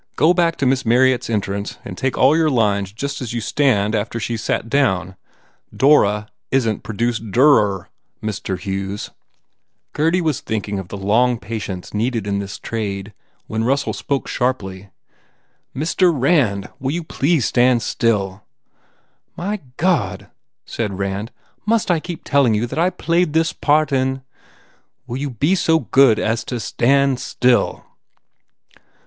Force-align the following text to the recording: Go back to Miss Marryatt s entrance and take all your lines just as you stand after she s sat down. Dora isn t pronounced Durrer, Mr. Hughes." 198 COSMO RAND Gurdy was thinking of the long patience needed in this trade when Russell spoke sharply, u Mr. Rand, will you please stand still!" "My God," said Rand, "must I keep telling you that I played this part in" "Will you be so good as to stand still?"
Go 0.15 0.33
back 0.33 0.55
to 0.55 0.65
Miss 0.65 0.83
Marryatt 0.83 1.25
s 1.25 1.29
entrance 1.29 1.77
and 1.85 1.95
take 1.95 2.17
all 2.17 2.35
your 2.35 2.49
lines 2.49 2.91
just 2.91 3.21
as 3.21 3.33
you 3.33 3.39
stand 3.39 3.93
after 3.93 4.19
she 4.19 4.33
s 4.33 4.41
sat 4.41 4.67
down. 4.67 5.15
Dora 5.71 6.27
isn 6.49 6.77
t 6.77 6.81
pronounced 6.81 7.29
Durrer, 7.29 7.87
Mr. 8.19 8.57
Hughes." 8.59 9.11
198 9.93 9.93
COSMO 9.93 9.93
RAND 9.93 9.93
Gurdy 9.93 10.21
was 10.21 10.39
thinking 10.41 10.79
of 10.79 10.87
the 10.87 10.97
long 10.97 11.37
patience 11.37 11.93
needed 11.93 12.25
in 12.25 12.39
this 12.39 12.57
trade 12.57 13.13
when 13.45 13.63
Russell 13.63 13.93
spoke 13.93 14.27
sharply, 14.27 14.89
u 15.75 15.81
Mr. 15.81 16.11
Rand, 16.11 16.69
will 16.79 16.89
you 16.89 17.03
please 17.03 17.45
stand 17.45 17.83
still!" 17.83 18.41
"My 19.37 19.59
God," 19.77 20.31
said 20.65 20.97
Rand, 20.97 21.31
"must 21.63 21.91
I 21.91 21.99
keep 21.99 22.23
telling 22.23 22.55
you 22.55 22.65
that 22.65 22.79
I 22.79 22.89
played 22.89 23.33
this 23.33 23.53
part 23.53 23.91
in" 23.91 24.23
"Will 25.05 25.17
you 25.17 25.29
be 25.29 25.53
so 25.53 25.81
good 25.81 26.17
as 26.17 26.43
to 26.45 26.59
stand 26.59 27.19
still?" 27.19 27.85